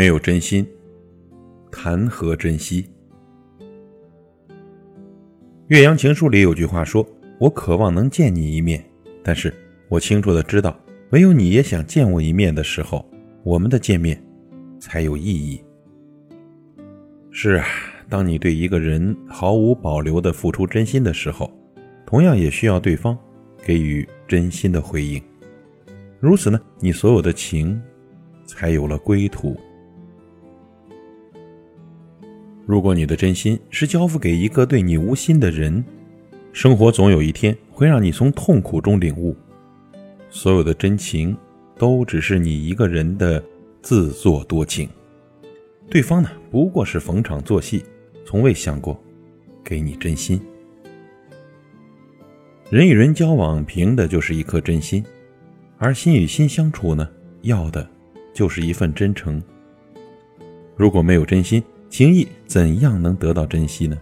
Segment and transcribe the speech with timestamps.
[0.00, 0.66] 没有真心，
[1.70, 2.82] 谈何珍惜？
[5.66, 7.06] 《岳阳情书》里有句话说
[7.38, 8.82] ：“我渴望能见你一面，
[9.22, 9.52] 但是
[9.90, 10.74] 我清楚的知道，
[11.10, 13.04] 唯有你也想见我一面的时候，
[13.44, 14.18] 我们的见面
[14.78, 15.62] 才有意义。”
[17.30, 17.66] 是啊，
[18.08, 21.52] 当你对一个人毫无保留的付出真心的时候，
[22.06, 23.14] 同样也需要对方
[23.62, 25.22] 给予真心的回应。
[26.20, 27.78] 如此呢，你所有的情
[28.46, 29.54] 才有了归途。
[32.70, 35.84] 如果你的真心是交付给一个对你无心的人，
[36.52, 39.36] 生活总有一天会让你从痛苦中领悟，
[40.28, 41.36] 所有的真情
[41.76, 43.42] 都只是你一个人的
[43.82, 44.88] 自作多情，
[45.90, 47.82] 对方呢不过是逢场作戏，
[48.24, 48.96] 从未想过
[49.64, 50.40] 给你真心。
[52.70, 55.04] 人与人交往凭的就是一颗真心，
[55.76, 57.10] 而心与心相处呢，
[57.42, 57.84] 要的
[58.32, 59.42] 就是一份真诚。
[60.76, 63.98] 如果没有真心，情谊怎样能得到珍惜呢？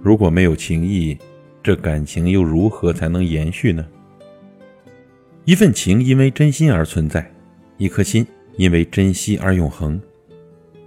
[0.00, 1.18] 如果没有情谊，
[1.60, 3.84] 这感情又如何才能延续呢？
[5.44, 7.28] 一份情因为真心而存在，
[7.78, 8.24] 一颗心
[8.56, 10.00] 因为珍惜而永恒。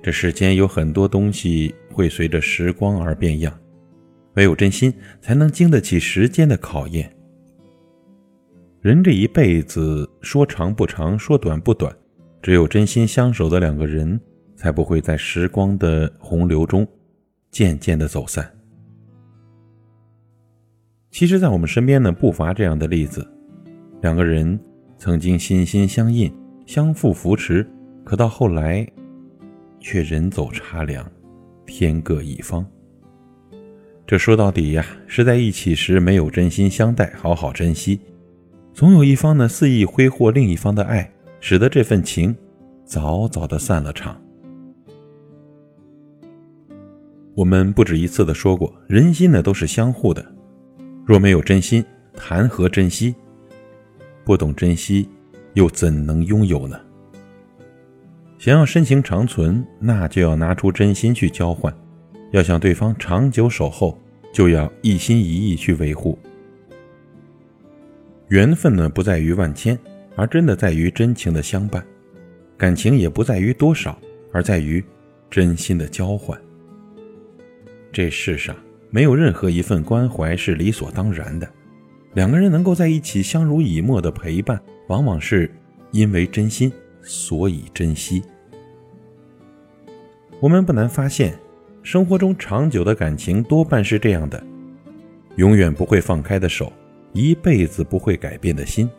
[0.02, 3.54] 这世间有很多东西会随着时光而变样，
[4.36, 7.14] 唯有真心才能经得起时间的考验。
[8.80, 11.94] 人这一辈子说长不长，说短不短，
[12.42, 14.18] 只有真心相守的两个人。
[14.60, 16.86] 才不会在时光的洪流中
[17.50, 18.46] 渐渐的走散。
[21.10, 23.26] 其实，在我们身边呢，不乏这样的例子：
[24.02, 24.60] 两个人
[24.98, 26.30] 曾经心心相印、
[26.66, 27.66] 相互扶持，
[28.04, 28.86] 可到后来
[29.80, 31.10] 却人走茶凉，
[31.66, 32.66] 天各一方。
[34.06, 38.02] 这说到底呀，是在一起时没有真心相待，好好珍惜。
[38.74, 42.36] 总有一方呢肆意挥霍另一方的爱，使得这份情
[42.84, 44.22] 早早的散了场。
[47.40, 50.26] 我们不止一次的说过，人心呢都是相互的，
[51.06, 51.82] 若没有真心，
[52.14, 53.16] 谈何珍惜？
[54.26, 55.08] 不懂珍惜，
[55.54, 56.78] 又怎能拥有呢？
[58.38, 61.72] 想要深情长存，那就要拿出真心去交换；
[62.32, 63.98] 要想对方长久守候，
[64.34, 66.20] 就要一心一意去维护。
[68.28, 69.80] 缘分呢，不在于万千，
[70.18, 71.82] 而真的在于真情的相伴；
[72.58, 73.98] 感情也不在于多少，
[74.34, 74.84] 而在于
[75.32, 76.38] 真心的交换。
[77.92, 78.56] 这世上
[78.92, 81.48] 没有任何一份关怀是理所当然的，
[82.14, 85.50] 两个人能够在一起相濡以沫的陪伴，往往是
[85.92, 88.24] 因为真心，所以珍惜。
[90.40, 91.38] 我们不难发现，
[91.84, 94.42] 生活中长久的感情多半是这样的：
[95.36, 96.72] 永远不会放开的手，
[97.14, 98.90] 一辈子不会改变的心，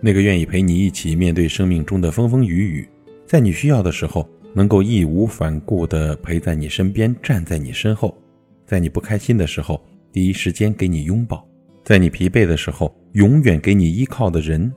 [0.00, 2.88] 那个愿意陪你一起面对生命中的风风雨雨，
[3.26, 4.28] 在你需要的时候。
[4.56, 8.16] 能够义无反顾地陪在你身边，站在你身后，
[8.64, 9.78] 在你不开心的时候，
[10.10, 11.46] 第一时间给你拥抱；
[11.84, 14.72] 在你疲惫的时候，永远给你依靠的人，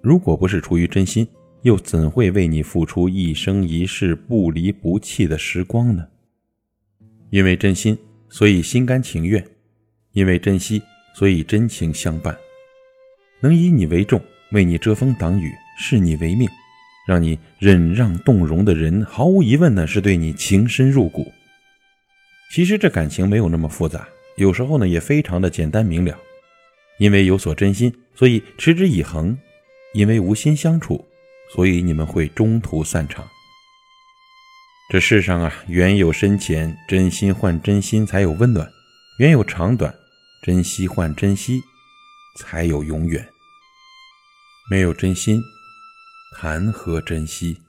[0.00, 1.26] 如果不是出于真心，
[1.62, 6.06] 又怎会为你付出一生一世不离不弃的时光呢？
[7.30, 9.42] 因为真心，所以心甘情愿；
[10.12, 10.80] 因为珍惜，
[11.16, 12.32] 所以真情相伴。
[13.40, 14.20] 能以你为重，
[14.52, 16.48] 为你遮风挡雨，视你为命。
[17.06, 21.32] 让你忍让动容的人，毫无疑问呢是对你情深入骨。
[22.52, 26.16] 其实这感情没有那么复杂，有时候呢也非常的简单明了。
[26.98, 29.36] 因为有所真心，所以持之以恒；
[29.94, 31.04] 因为无心相处，
[31.52, 33.26] 所以你们会中途散场。
[34.90, 38.64] 这世上啊，缘有深浅，真心换真心才有温暖；
[39.18, 39.92] 缘有长短，
[40.44, 41.60] 珍惜换珍惜
[42.38, 43.26] 才有永远。
[44.70, 45.42] 没有真心。
[46.34, 47.63] 谈何珍惜？